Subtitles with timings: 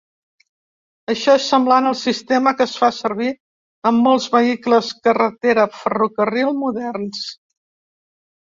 [1.13, 3.29] Això és semblant al sistema que es fa servir
[3.91, 7.25] en molts vehicles carretera/ferrocarril moderns.